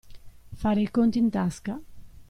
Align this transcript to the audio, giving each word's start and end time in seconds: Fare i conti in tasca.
Fare 0.61 0.81
i 0.81 0.89
conti 0.89 1.19
in 1.19 1.29
tasca. 1.29 1.79